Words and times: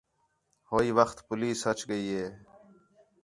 ہوئی 0.69 0.89
وخت 0.99 1.17
پولیس 1.27 1.61
اَچ 1.69 1.79
ڳئی 1.89 2.05
ہِے 2.15 2.25